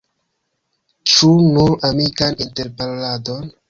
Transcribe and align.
Ĉu 1.13 1.31
nur 1.59 1.77
amikan 1.93 2.45
interparoladon? 2.49 3.59